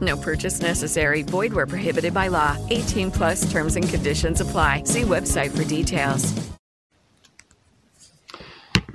[0.00, 1.22] No purchase necessary.
[1.22, 2.56] Void where prohibited by law.
[2.70, 4.82] 18 plus terms and conditions apply.
[4.84, 6.34] See website for details.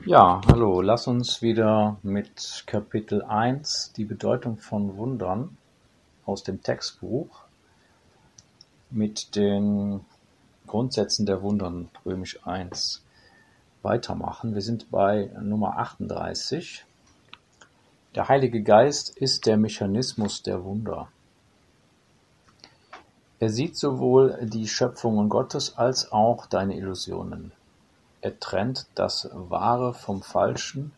[0.05, 5.55] Ja, hallo, lass uns wieder mit Kapitel 1, die Bedeutung von Wundern
[6.25, 7.45] aus dem Textbuch,
[8.91, 10.01] mit den
[10.67, 13.01] Grundsätzen der Wundern, römisch 1,
[13.81, 14.55] weitermachen.
[14.55, 16.83] Wir sind bei Nummer 38.
[18.15, 21.07] Der Heilige Geist ist der Mechanismus der Wunder.
[23.39, 27.53] Er sieht sowohl die Schöpfungen Gottes als auch deine Illusionen.
[28.21, 30.91] Er trennt das Wahre vom Falschen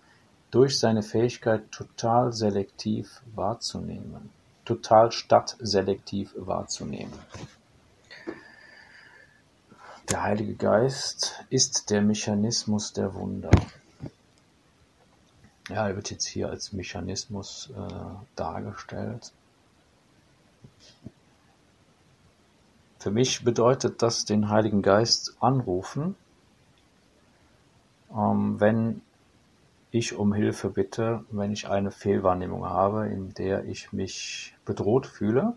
[0.51, 4.29] durch seine Fähigkeit, total selektiv wahrzunehmen,
[4.65, 7.17] total statt selektiv wahrzunehmen.
[10.09, 13.51] Der Heilige Geist ist der Mechanismus der Wunder.
[15.69, 19.31] Ja, er wird jetzt hier als Mechanismus äh, dargestellt.
[22.99, 26.15] Für mich bedeutet das den Heiligen Geist anrufen,
[28.15, 29.01] ähm, wenn
[29.91, 35.53] ich um Hilfe bitte, wenn ich eine Fehlwahrnehmung habe, in der ich mich bedroht fühle,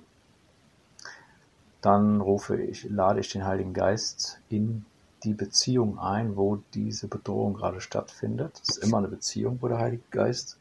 [1.81, 4.85] dann rufe ich, lade ich den Heiligen Geist in
[5.25, 8.61] die Beziehung ein, wo diese Bedrohung gerade stattfindet.
[8.63, 10.59] Es ist immer eine Beziehung, wo der Heilige Geist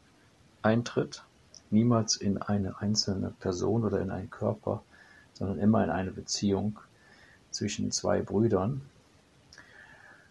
[0.62, 1.24] eintritt.
[1.70, 4.82] Niemals in eine einzelne Person oder in einen Körper,
[5.34, 6.80] sondern immer in eine Beziehung
[7.52, 8.82] zwischen zwei Brüdern.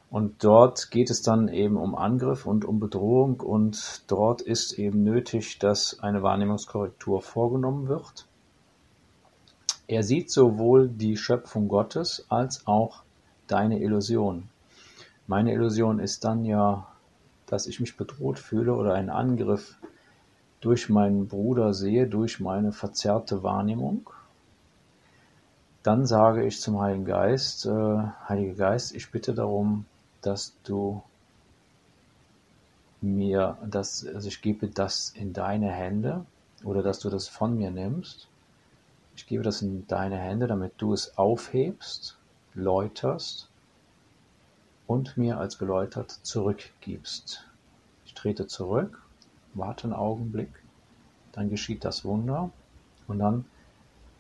[0.09, 5.03] Und dort geht es dann eben um Angriff und um Bedrohung und dort ist eben
[5.03, 8.27] nötig, dass eine Wahrnehmungskorrektur vorgenommen wird.
[9.89, 13.03] Er sieht sowohl die Schöpfung Gottes als auch
[13.47, 14.49] deine Illusion.
[15.27, 16.87] Meine Illusion ist dann ja,
[17.47, 19.77] dass ich mich bedroht fühle oder einen Angriff
[20.61, 24.11] durch meinen Bruder sehe, durch meine verzerrte Wahrnehmung.
[25.83, 27.99] Dann sage ich zum Heiligen Geist, äh,
[28.29, 29.85] Heiliger Geist, ich bitte darum,
[30.23, 31.03] dass du
[33.01, 36.25] mir das, also ich gebe das in deine Hände
[36.65, 38.29] oder dass du das von mir nimmst.
[39.15, 42.19] Ich gebe das in deine Hände, damit du es aufhebst,
[42.57, 43.51] läuterst
[44.87, 47.45] und mir als geläutert zurückgibst.
[48.07, 49.03] Ich trete zurück,
[49.55, 50.51] warte einen Augenblick,
[51.33, 52.51] dann geschieht das Wunder
[53.07, 53.45] und dann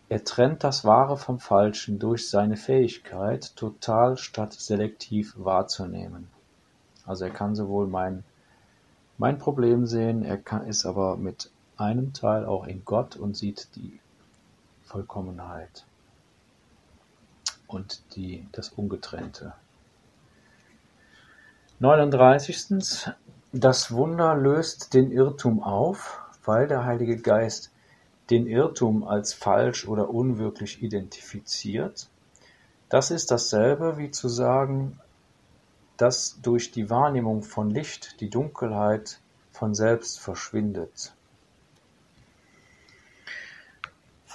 [0.08, 6.28] er trennt das Wahre vom Falschen durch seine Fähigkeit, total statt selektiv wahrzunehmen.
[7.04, 8.22] Also er kann sowohl mein,
[9.19, 13.75] mein Problem sehen, er kann, ist aber mit einem Teil auch in Gott und sieht
[13.75, 13.98] die
[14.84, 15.84] Vollkommenheit
[17.66, 19.54] und die, das Ungetrennte.
[21.78, 23.10] 39.
[23.53, 27.71] Das Wunder löst den Irrtum auf, weil der Heilige Geist
[28.31, 32.09] den Irrtum als falsch oder unwirklich identifiziert.
[32.88, 34.99] Das ist dasselbe wie zu sagen,
[35.97, 41.16] dass durch die Wahrnehmung von Licht die Dunkelheit von selbst verschwindet.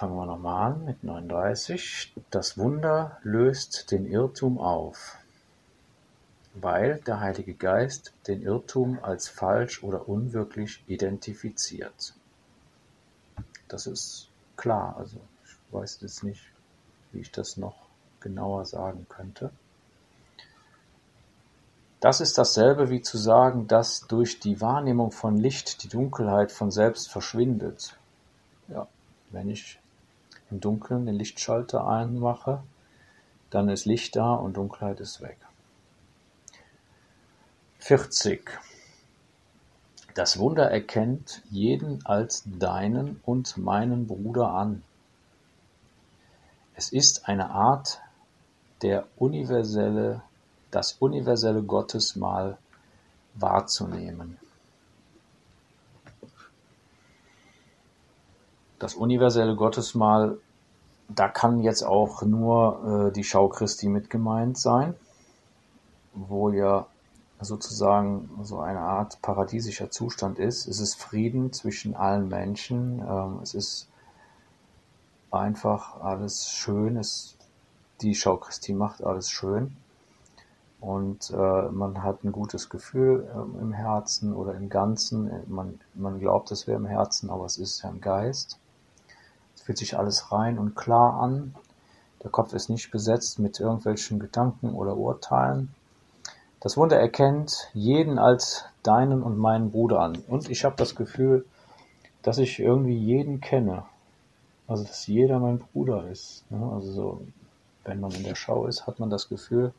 [0.01, 2.15] Fangen wir nochmal an mit 39.
[2.31, 5.15] Das Wunder löst den Irrtum auf,
[6.55, 12.15] weil der Heilige Geist den Irrtum als falsch oder unwirklich identifiziert.
[13.67, 14.95] Das ist klar.
[14.97, 16.41] Also ich weiß jetzt nicht,
[17.11, 17.75] wie ich das noch
[18.21, 19.51] genauer sagen könnte.
[21.99, 26.71] Das ist dasselbe wie zu sagen, dass durch die Wahrnehmung von Licht die Dunkelheit von
[26.71, 27.95] selbst verschwindet.
[28.67, 28.87] Ja,
[29.29, 29.77] wenn ich
[30.51, 32.61] im Dunkeln den Lichtschalter einmache,
[33.49, 35.37] dann ist Licht da und Dunkelheit ist weg.
[37.79, 38.49] 40.
[40.13, 44.83] Das Wunder erkennt jeden als deinen und meinen Bruder an.
[46.75, 48.01] Es ist eine Art
[48.81, 50.21] der universelle
[50.71, 52.57] das universelle Gottesmahl
[53.35, 54.39] wahrzunehmen.
[58.81, 60.39] Das universelle Gottesmahl,
[61.07, 64.95] da kann jetzt auch nur äh, die Schau Christi mit gemeint sein,
[66.15, 66.87] wo ja
[67.39, 70.67] sozusagen so eine Art paradiesischer Zustand ist.
[70.67, 73.03] Es ist Frieden zwischen allen Menschen.
[73.07, 73.87] Ähm, es ist
[75.29, 76.97] einfach alles schön.
[76.97, 77.35] Es,
[78.01, 79.77] die Schau Christi macht alles schön.
[80.79, 85.29] Und äh, man hat ein gutes Gefühl äh, im Herzen oder im Ganzen.
[85.45, 88.57] Man, man glaubt, es wäre im Herzen, aber es ist ja im Geist.
[89.71, 91.55] Fühlt sich alles rein und klar an.
[92.23, 95.73] Der Kopf ist nicht besetzt mit irgendwelchen Gedanken oder Urteilen.
[96.59, 100.21] Das Wunder erkennt jeden als deinen und meinen Bruder an.
[100.27, 101.45] Und ich habe das Gefühl,
[102.21, 103.85] dass ich irgendwie jeden kenne.
[104.67, 106.43] Also, dass jeder mein Bruder ist.
[106.51, 106.69] Ne?
[106.75, 107.21] Also, so,
[107.85, 109.71] wenn man in der Schau ist, hat man das Gefühl,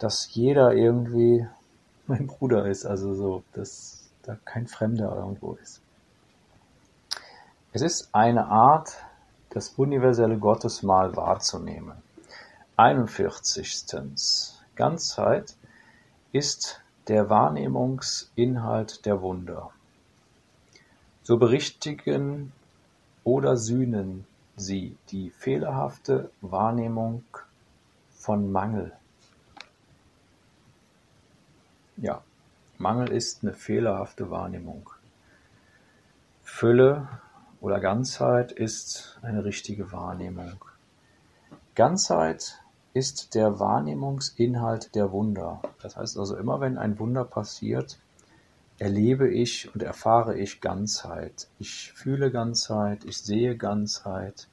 [0.00, 1.46] dass jeder irgendwie
[2.08, 2.86] mein Bruder ist.
[2.86, 5.80] Also, so, dass da kein Fremder irgendwo ist.
[7.72, 8.96] Es ist eine Art,
[9.50, 12.02] das universelle Gottesmahl wahrzunehmen.
[12.76, 13.86] 41.
[14.74, 15.54] Ganzheit
[16.32, 19.70] ist der Wahrnehmungsinhalt der Wunder.
[21.22, 22.52] So berichtigen
[23.22, 24.26] oder sühnen
[24.56, 27.22] sie die fehlerhafte Wahrnehmung
[28.10, 28.92] von Mangel.
[31.96, 32.22] Ja,
[32.78, 34.90] Mangel ist eine fehlerhafte Wahrnehmung.
[36.42, 37.06] Fülle
[37.60, 40.64] oder Ganzheit ist eine richtige Wahrnehmung.
[41.74, 42.60] Ganzheit
[42.94, 45.62] ist der Wahrnehmungsinhalt der Wunder.
[45.82, 47.98] Das heißt also, immer wenn ein Wunder passiert,
[48.78, 51.48] erlebe ich und erfahre ich Ganzheit.
[51.58, 54.48] Ich fühle Ganzheit, ich sehe Ganzheit.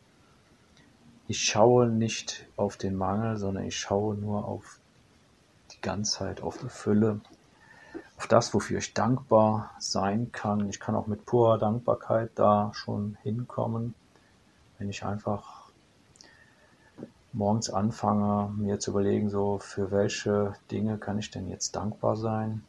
[1.28, 4.80] Ich schaue nicht auf den Mangel, sondern ich schaue nur auf
[5.72, 7.22] die Ganzheit, auf die Fülle,
[8.18, 10.70] auf das, wofür ich dankbar sein kann.
[10.70, 13.94] Ich kann auch mit purer Dankbarkeit da schon hinkommen,
[14.80, 15.70] wenn ich einfach
[17.32, 22.64] morgens anfange, mir zu überlegen, so für welche Dinge kann ich denn jetzt dankbar sein.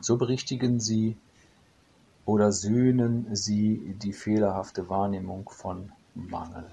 [0.00, 1.16] So berichtigen sie
[2.26, 6.66] oder sühnen sie die fehlerhafte Wahrnehmung von Mangel.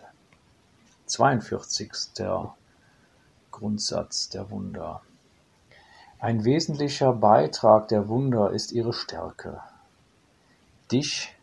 [1.05, 1.91] 42.
[3.51, 5.01] Grundsatz der Wunder.
[6.21, 9.59] Ein wesentlicher Beitrag der Wunder ist ihre Stärke.
[10.91, 11.35] Dich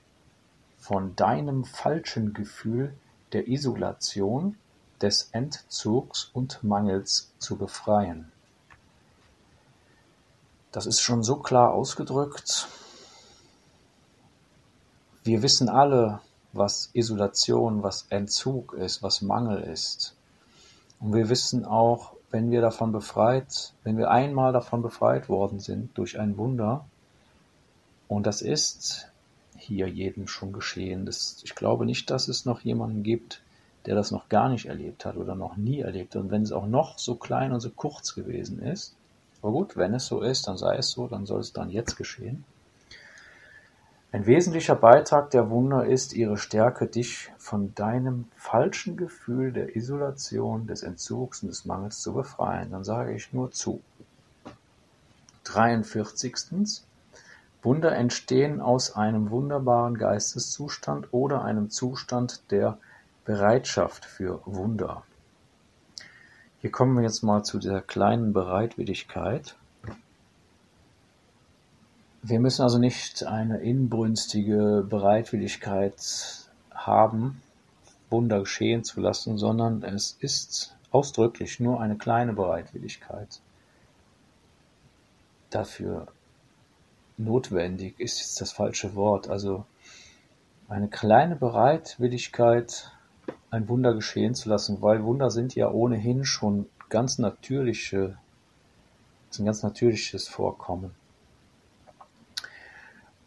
[0.78, 2.96] von deinem falschen Gefühl
[3.32, 4.56] der Isolation
[5.02, 8.30] des Entzugs und Mangels zu befreien.
[10.70, 12.69] Das ist schon so klar ausgedrückt.
[15.24, 16.20] Wir wissen alle,
[16.52, 20.14] was Isolation, was Entzug ist, was Mangel ist.
[21.00, 25.96] Und wir wissen auch, wenn wir davon befreit, wenn wir einmal davon befreit worden sind
[25.96, 26.84] durch ein Wunder,
[28.08, 29.10] und das ist
[29.56, 31.04] hier jedem schon geschehen.
[31.04, 33.42] Das, ich glaube nicht, dass es noch jemanden gibt,
[33.86, 36.22] der das noch gar nicht erlebt hat oder noch nie erlebt hat.
[36.22, 38.94] Und wenn es auch noch so klein und so kurz gewesen ist,
[39.42, 41.96] aber gut, wenn es so ist, dann sei es so, dann soll es dann jetzt
[41.96, 42.44] geschehen.
[44.10, 50.66] Ein wesentlicher Beitrag der Wunder ist ihre Stärke, dich von deinem falschen Gefühl der Isolation,
[50.66, 52.70] des Entzugs und des Mangels zu befreien.
[52.70, 53.82] Dann sage ich nur zu.
[55.44, 56.84] 43.
[57.62, 62.79] Wunder entstehen aus einem wunderbaren Geisteszustand oder einem Zustand der
[63.27, 65.03] Bereitschaft für Wunder.
[66.60, 69.57] Hier kommen wir jetzt mal zu dieser kleinen Bereitwilligkeit.
[72.22, 77.41] Wir müssen also nicht eine inbrünstige Bereitwilligkeit haben,
[78.10, 83.41] Wunder geschehen zu lassen, sondern es ist ausdrücklich nur eine kleine Bereitwilligkeit.
[85.51, 86.08] Dafür
[87.17, 89.29] notwendig ist jetzt das falsche Wort.
[89.29, 89.65] Also
[90.69, 92.93] eine kleine Bereitwilligkeit
[93.51, 98.19] ein Wunder geschehen zu lassen, weil Wunder sind ja ohnehin schon ganz natürliche,
[99.31, 100.97] ist ein ganz natürliches Vorkommen.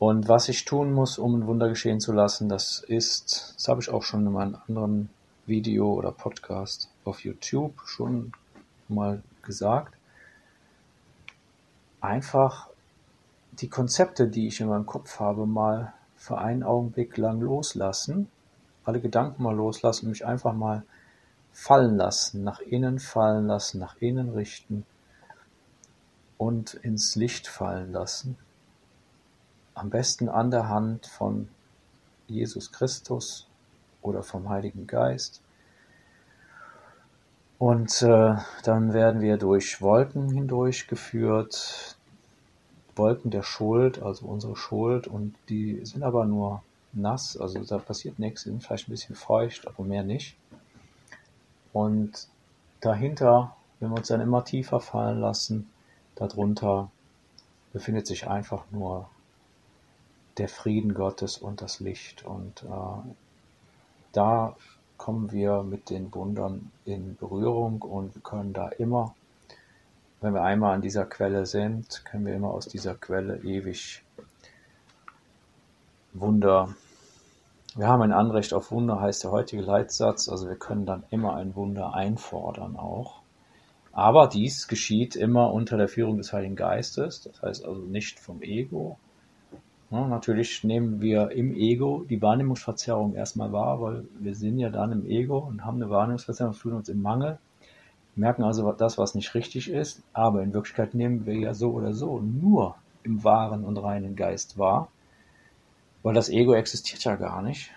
[0.01, 3.81] Und was ich tun muss, um ein Wunder geschehen zu lassen, das ist, das habe
[3.81, 5.09] ich auch schon in meinem anderen
[5.45, 8.31] Video oder Podcast auf YouTube schon
[8.87, 9.93] mal gesagt,
[11.99, 12.69] einfach
[13.51, 18.27] die Konzepte, die ich in meinem Kopf habe, mal für einen Augenblick lang loslassen
[18.83, 20.83] alle Gedanken mal loslassen mich einfach mal
[21.51, 24.85] fallen lassen, nach innen fallen lassen, nach innen richten
[26.37, 28.37] und ins Licht fallen lassen.
[29.73, 31.49] Am besten an der Hand von
[32.27, 33.47] Jesus Christus
[34.01, 35.41] oder vom Heiligen Geist.
[37.61, 41.95] Und äh, dann werden wir durch Wolken hindurch geführt,
[42.95, 48.17] Wolken der Schuld, also unsere Schuld, und die sind aber nur nass, also da passiert
[48.17, 50.35] nichts, sind vielleicht ein bisschen feucht, aber mehr nicht.
[51.71, 52.27] Und
[52.79, 55.69] dahinter, wenn wir uns dann immer tiefer fallen lassen,
[56.15, 56.89] darunter
[57.73, 59.07] befindet sich einfach nur
[60.37, 62.25] der Frieden Gottes und das Licht.
[62.25, 63.09] Und äh,
[64.13, 64.55] da
[64.97, 69.15] kommen wir mit den Wundern in Berührung und wir können da immer,
[70.21, 74.03] wenn wir einmal an dieser Quelle sind, können wir immer aus dieser Quelle ewig
[76.13, 76.75] Wunder.
[77.75, 80.27] Wir haben ein Anrecht auf Wunder, heißt der heutige Leitsatz.
[80.27, 83.21] Also wir können dann immer ein Wunder einfordern auch.
[83.93, 87.21] Aber dies geschieht immer unter der Führung des Heiligen Geistes.
[87.21, 88.97] Das heißt also nicht vom Ego.
[89.91, 94.91] Ja, natürlich nehmen wir im Ego die Wahrnehmungsverzerrung erstmal wahr, weil wir sind ja dann
[94.91, 97.37] im Ego und haben eine Wahrnehmungsverzerrung, fühlen uns im Mangel,
[98.15, 100.01] merken also das, was nicht richtig ist.
[100.13, 104.57] Aber in Wirklichkeit nehmen wir ja so oder so nur im wahren und reinen Geist
[104.57, 104.89] wahr
[106.03, 107.71] weil das Ego existiert ja gar nicht.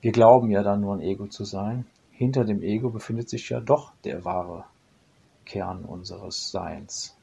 [0.00, 1.86] Wir glauben ja dann nur ein Ego zu sein.
[2.10, 4.64] Hinter dem Ego befindet sich ja doch der wahre
[5.44, 7.16] Kern unseres Seins.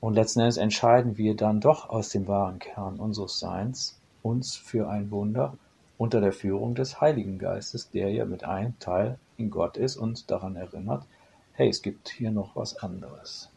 [0.00, 4.88] Und letzten Endes entscheiden wir dann doch aus dem wahren Kern unseres Seins uns für
[4.88, 5.56] ein Wunder
[5.98, 10.30] unter der Führung des Heiligen Geistes, der ja mit einem Teil in Gott ist und
[10.30, 11.04] daran erinnert,
[11.52, 13.50] hey, es gibt hier noch was anderes.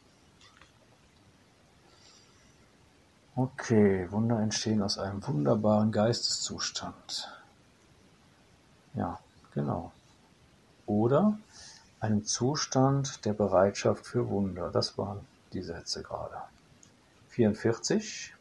[3.36, 7.32] Okay, Wunder entstehen aus einem wunderbaren Geisteszustand.
[8.94, 9.20] Ja,
[9.54, 9.92] genau.
[10.86, 11.38] Oder
[12.00, 14.70] einem Zustand der Bereitschaft für Wunder.
[14.70, 16.36] Das waren die Sätze gerade.
[17.30, 18.34] 44.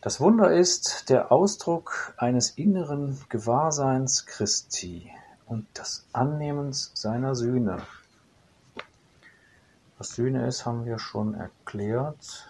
[0.00, 5.10] Das Wunder ist der Ausdruck eines inneren Gewahrseins Christi
[5.46, 7.82] und des Annehmens seiner Sühne.
[9.98, 12.48] Was Sühne ist, haben wir schon erklärt.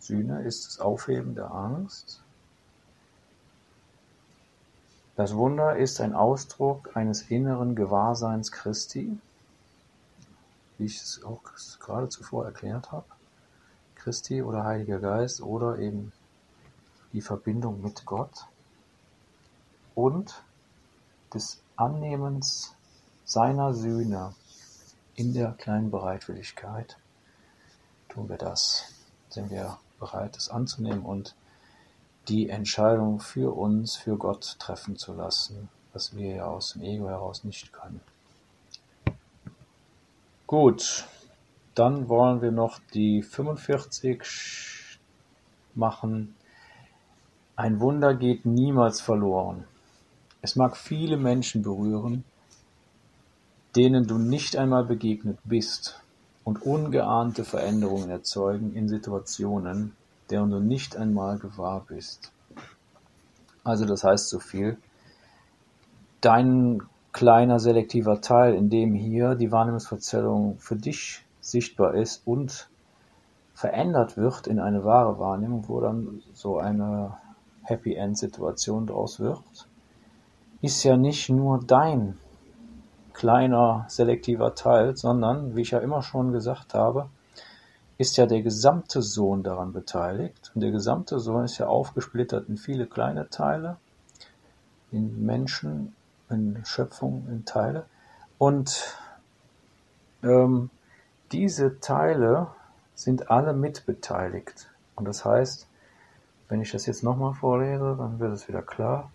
[0.00, 2.22] Sühne ist das Aufheben der Angst.
[5.14, 9.18] Das Wunder ist ein Ausdruck eines inneren Gewahrseins Christi,
[10.78, 11.42] wie ich es auch
[11.80, 13.06] gerade zuvor erklärt habe.
[13.94, 16.12] Christi oder Heiliger Geist oder eben
[17.12, 18.46] die Verbindung mit Gott
[19.94, 20.42] und
[21.34, 22.74] des Annehmens
[23.24, 24.34] seiner Sühne
[25.14, 26.96] in der kleinen Bereitwilligkeit
[28.08, 28.92] tun wir das.
[29.28, 31.34] Sind wir bereit, es anzunehmen und
[32.28, 37.08] die Entscheidung für uns, für Gott treffen zu lassen, was wir ja aus dem Ego
[37.08, 38.00] heraus nicht können.
[40.48, 41.04] Gut,
[41.74, 44.98] dann wollen wir noch die 45
[45.74, 46.34] machen.
[47.54, 49.64] Ein Wunder geht niemals verloren.
[50.40, 52.24] Es mag viele Menschen berühren,
[53.76, 56.00] denen du nicht einmal begegnet bist,
[56.44, 59.92] und ungeahnte Veränderungen erzeugen in Situationen,
[60.30, 62.32] deren du nicht einmal gewahr bist.
[63.64, 64.78] Also das heißt so viel,
[66.22, 66.80] dein
[67.18, 72.70] kleiner selektiver Teil, in dem hier die Wahrnehmungsverzerrung für dich sichtbar ist und
[73.54, 77.16] verändert wird in eine wahre Wahrnehmung, wo dann so eine
[77.64, 79.66] Happy End Situation draus wird,
[80.62, 82.18] ist ja nicht nur dein
[83.14, 87.08] kleiner selektiver Teil, sondern, wie ich ja immer schon gesagt habe,
[87.96, 90.52] ist ja der gesamte Sohn daran beteiligt.
[90.54, 93.78] Und der gesamte Sohn ist ja aufgesplittert in viele kleine Teile,
[94.92, 95.96] in Menschen,
[96.30, 97.86] in Schöpfung, in Teile.
[98.38, 98.96] Und
[100.22, 100.70] ähm,
[101.32, 102.48] diese Teile
[102.94, 104.70] sind alle mitbeteiligt.
[104.96, 105.66] Und das heißt,
[106.48, 109.10] wenn ich das jetzt nochmal vorlese, dann wird es wieder klar.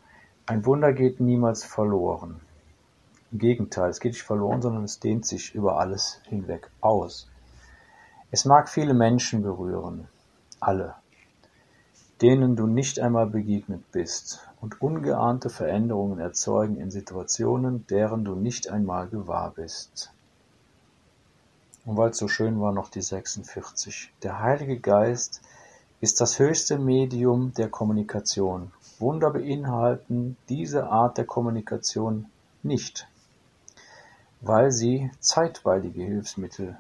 [0.45, 2.39] Ein Wunder geht niemals verloren.
[3.31, 7.29] Im Gegenteil, es geht nicht verloren, sondern es dehnt sich über alles hinweg aus.
[8.29, 10.07] Es mag viele Menschen berühren,
[10.59, 10.95] alle,
[12.23, 18.69] denen du nicht einmal begegnet bist und ungeahnte Veränderungen erzeugen in Situationen, deren du nicht
[18.69, 20.11] einmal gewahr bist.
[21.85, 24.11] Und weil es so schön war, noch die 46.
[24.23, 25.41] Der Heilige Geist
[26.01, 28.71] ist das höchste Medium der Kommunikation.
[28.97, 32.25] Wunder beinhalten diese Art der Kommunikation
[32.63, 33.05] nicht
[34.43, 36.77] weil sie zeitweilige Hilfsmittel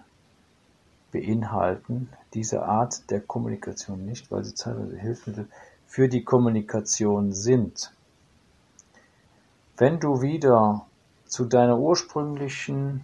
[1.13, 5.47] beinhalten, diese Art der Kommunikation nicht, weil sie zeitweilige Hilfsmittel
[5.87, 7.93] für die Kommunikation sind.
[9.77, 10.85] Wenn du wieder
[11.25, 13.01] zu deiner ursprünglichen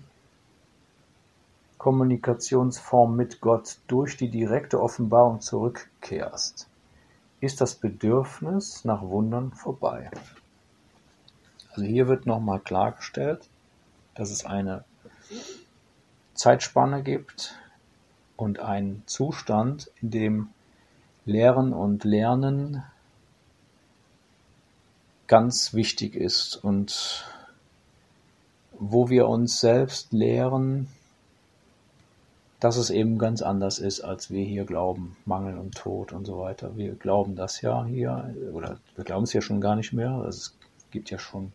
[1.77, 6.67] Kommunikationsform mit Gott durch die direkte Offenbarung zurückkehrst,
[7.39, 10.11] ist das Bedürfnis nach Wundern vorbei.
[11.71, 13.47] Also hier wird nochmal klargestellt,
[14.15, 14.83] dass es eine
[16.33, 17.55] Zeitspanne gibt
[18.39, 20.49] und einen Zustand, in dem
[21.25, 22.83] Lehren und Lernen
[25.27, 27.25] ganz wichtig ist und
[28.79, 30.87] wo wir uns selbst lehren,
[32.61, 35.17] dass es eben ganz anders ist, als wir hier glauben.
[35.25, 36.75] Mangel und Tod und so weiter.
[36.77, 40.11] Wir glauben das ja hier, oder wir glauben es ja schon gar nicht mehr.
[40.11, 40.57] Also es
[40.91, 41.51] gibt ja schon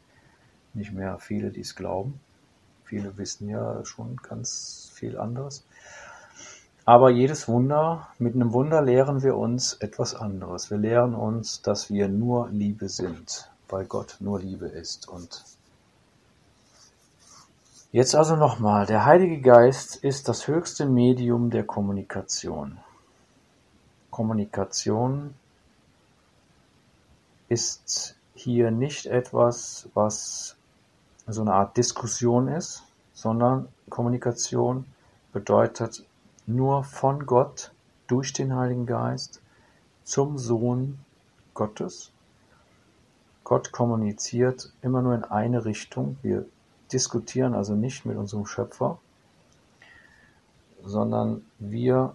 [0.74, 2.20] nicht mehr viele, die es glauben.
[2.84, 5.64] Viele wissen ja schon ganz viel anderes.
[6.86, 10.70] Aber jedes Wunder, mit einem Wunder lehren wir uns etwas anderes.
[10.70, 15.08] Wir lehren uns, dass wir nur Liebe sind, weil Gott nur Liebe ist.
[15.08, 15.44] Und
[17.94, 22.78] Jetzt also nochmal, der Heilige Geist ist das höchste Medium der Kommunikation.
[24.10, 25.36] Kommunikation
[27.48, 30.56] ist hier nicht etwas, was
[31.28, 34.86] so eine Art Diskussion ist, sondern Kommunikation
[35.32, 36.04] bedeutet
[36.46, 37.72] nur von Gott
[38.06, 39.40] durch den Heiligen Geist
[40.04, 40.98] zum Sohn
[41.54, 42.10] Gottes.
[43.44, 46.16] Gott kommuniziert immer nur in eine Richtung.
[46.22, 46.46] Wir
[46.92, 48.98] diskutieren also nicht mit unserem Schöpfer,
[50.82, 52.14] sondern wir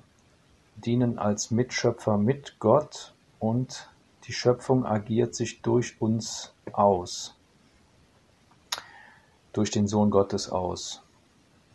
[0.75, 3.89] dienen als Mitschöpfer mit Gott und
[4.25, 7.35] die Schöpfung agiert sich durch uns aus,
[9.53, 11.01] durch den Sohn Gottes aus,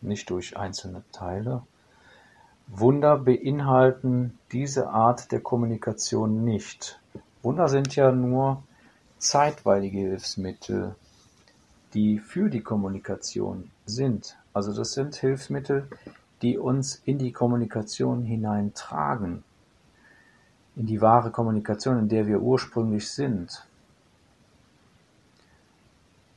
[0.00, 1.62] nicht durch einzelne Teile.
[2.66, 7.00] Wunder beinhalten diese Art der Kommunikation nicht.
[7.42, 8.62] Wunder sind ja nur
[9.18, 10.94] zeitweilige Hilfsmittel,
[11.92, 14.36] die für die Kommunikation sind.
[14.52, 15.88] Also das sind Hilfsmittel,
[16.42, 19.44] die uns in die Kommunikation hineintragen,
[20.76, 23.66] in die wahre Kommunikation, in der wir ursprünglich sind.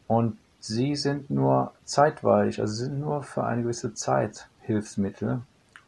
[0.07, 5.41] Und sie sind nur zeitweilig, also sind nur für eine gewisse Zeit Hilfsmittel.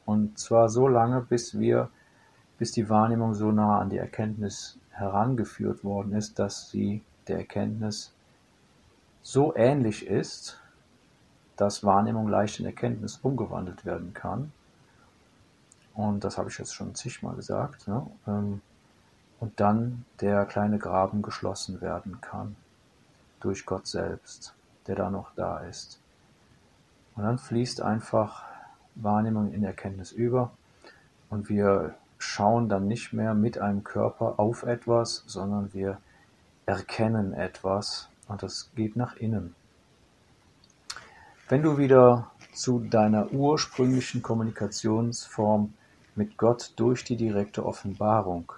[0.09, 1.91] Und zwar so lange, bis wir,
[2.57, 8.11] bis die Wahrnehmung so nah an die Erkenntnis herangeführt worden ist, dass sie der Erkenntnis
[9.21, 10.59] so ähnlich ist,
[11.57, 14.51] dass Wahrnehmung leicht in Erkenntnis umgewandelt werden kann.
[15.93, 17.87] Und das habe ich jetzt schon zigmal gesagt.
[17.87, 18.07] Ne?
[18.25, 18.61] Ähm,
[19.39, 22.55] und dann der kleine Graben geschlossen werden kann
[23.41, 24.55] durch Gott selbst,
[24.87, 26.01] der da noch da ist.
[27.15, 28.48] Und dann fließt einfach
[28.95, 30.51] Wahrnehmung in Erkenntnis über
[31.29, 35.99] und wir schauen dann nicht mehr mit einem Körper auf etwas, sondern wir
[36.65, 39.55] erkennen etwas und das geht nach innen.
[41.47, 45.73] Wenn du wieder zu deiner ursprünglichen Kommunikationsform
[46.15, 48.51] mit Gott durch die direkte Offenbarung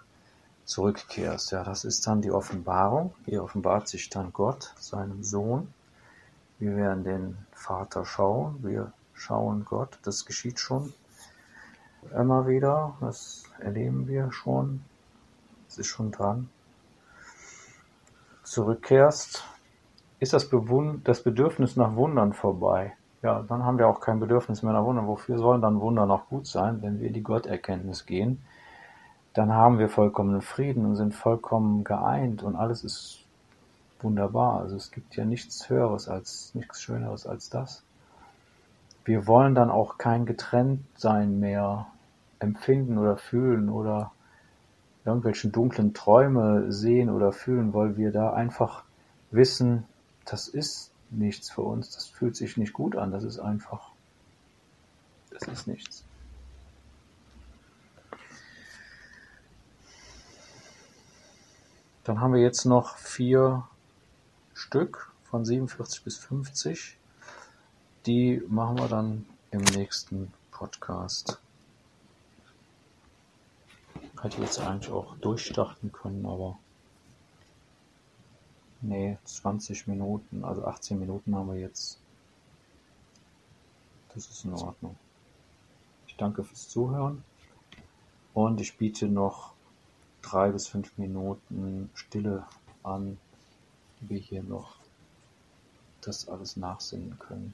[0.65, 3.13] zurückkehrst, ja, das ist dann die Offenbarung.
[3.25, 5.73] Hier offenbart sich dann Gott, seinem Sohn.
[6.59, 10.93] Wir werden den Vater schauen, wir schauen Gott, das geschieht schon
[12.15, 14.81] immer wieder, das erleben wir schon,
[15.67, 16.49] es ist schon dran.
[18.43, 19.43] Zurückkehrst
[20.19, 20.49] ist das,
[21.03, 22.93] das Bedürfnis nach Wundern vorbei.
[23.21, 25.07] Ja, dann haben wir auch kein Bedürfnis mehr nach Wundern.
[25.07, 28.43] Wofür sollen dann Wunder noch gut sein, wenn wir in die Gotterkenntnis gehen?
[29.33, 33.25] Dann haben wir vollkommenen Frieden und sind vollkommen geeint und alles ist
[34.01, 34.59] wunderbar.
[34.59, 37.83] Also es gibt ja nichts Höheres als, nichts Schöneres als das.
[39.03, 41.87] Wir wollen dann auch kein Getrenntsein mehr
[42.39, 44.11] empfinden oder fühlen oder
[45.05, 48.83] irgendwelchen dunklen Träume sehen oder fühlen, weil wir da einfach
[49.31, 49.85] wissen,
[50.25, 53.91] das ist nichts für uns, das fühlt sich nicht gut an, das ist einfach,
[55.31, 56.05] das ist nichts.
[62.03, 63.67] Dann haben wir jetzt noch vier
[64.53, 66.97] Stück von 47 bis 50.
[68.05, 71.39] Die machen wir dann im nächsten Podcast.
[74.21, 76.57] Hätte jetzt eigentlich auch durchstarten können, aber
[78.83, 81.99] Nee, 20 Minuten, also 18 Minuten haben wir jetzt.
[84.13, 84.95] Das ist in Ordnung.
[86.07, 87.23] Ich danke fürs Zuhören
[88.33, 89.53] und ich biete noch
[90.23, 92.45] drei bis fünf Minuten Stille
[92.81, 93.19] an,
[93.99, 94.75] wie wir hier noch
[96.01, 97.53] das alles nachsingen können.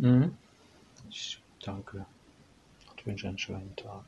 [0.00, 0.36] Mhm.
[1.10, 2.06] Ich danke
[2.90, 4.04] und wünsche einen schönen Tag.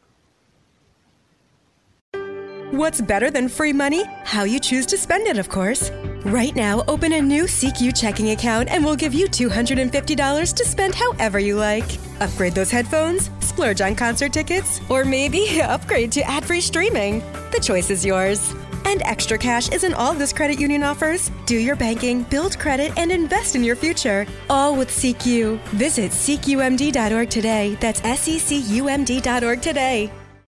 [2.72, 4.04] What's better than free money?
[4.24, 5.90] How you choose to spend it, of course.
[6.24, 10.94] Right now, open a new CQ checking account and we'll give you $250 to spend
[10.94, 11.98] however you like.
[12.20, 17.24] Upgrade those headphones, splurge on concert tickets, or maybe upgrade to ad free streaming.
[17.50, 18.54] The choice is yours.
[18.90, 21.30] And extra cash isn't all this credit union offers.
[21.46, 24.26] Do your banking, build credit, and invest in your future.
[24.48, 25.60] All with CQ.
[25.78, 27.76] Visit SeekUMD.org today.
[27.78, 30.10] That's S E C U M D.org today.